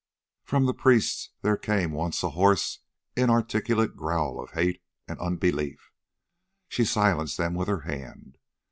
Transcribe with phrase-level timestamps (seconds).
[0.43, 2.79] From the priests there came once a hoarse,
[3.15, 5.91] inarticulate growl of hate and unbelief.
[6.67, 8.39] She silenced them with her hand.